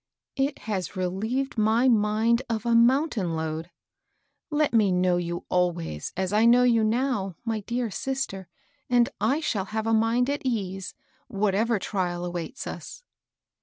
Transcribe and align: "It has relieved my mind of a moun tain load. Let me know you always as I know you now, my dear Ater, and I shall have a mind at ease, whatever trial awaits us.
"It 0.47 0.59
has 0.65 0.95
relieved 0.95 1.59
my 1.59 1.87
mind 1.87 2.41
of 2.49 2.65
a 2.65 2.73
moun 2.73 3.11
tain 3.11 3.35
load. 3.35 3.69
Let 4.49 4.73
me 4.73 4.91
know 4.91 5.17
you 5.17 5.45
always 5.47 6.11
as 6.17 6.33
I 6.33 6.45
know 6.45 6.63
you 6.63 6.83
now, 6.83 7.35
my 7.45 7.59
dear 7.59 7.85
Ater, 7.91 8.47
and 8.89 9.09
I 9.31 9.41
shall 9.41 9.65
have 9.65 9.85
a 9.85 9.93
mind 9.93 10.27
at 10.27 10.41
ease, 10.43 10.95
whatever 11.27 11.77
trial 11.77 12.25
awaits 12.25 12.65
us. 12.65 13.03